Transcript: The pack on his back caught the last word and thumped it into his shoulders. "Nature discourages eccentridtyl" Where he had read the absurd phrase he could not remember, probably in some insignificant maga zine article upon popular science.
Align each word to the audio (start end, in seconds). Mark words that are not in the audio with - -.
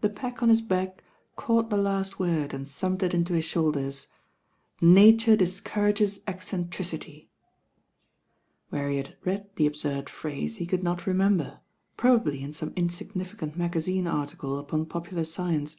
The 0.00 0.08
pack 0.08 0.42
on 0.42 0.48
his 0.48 0.62
back 0.62 1.04
caught 1.36 1.68
the 1.68 1.76
last 1.76 2.18
word 2.18 2.54
and 2.54 2.66
thumped 2.66 3.02
it 3.02 3.12
into 3.12 3.34
his 3.34 3.44
shoulders. 3.44 4.06
"Nature 4.80 5.36
discourages 5.36 6.20
eccentridtyl" 6.20 7.28
Where 8.70 8.88
he 8.88 8.96
had 8.96 9.18
read 9.26 9.50
the 9.56 9.66
absurd 9.66 10.08
phrase 10.08 10.56
he 10.56 10.64
could 10.64 10.82
not 10.82 11.06
remember, 11.06 11.58
probably 11.98 12.42
in 12.42 12.54
some 12.54 12.72
insignificant 12.76 13.58
maga 13.58 13.80
zine 13.80 14.10
article 14.10 14.56
upon 14.58 14.86
popular 14.86 15.24
science. 15.24 15.76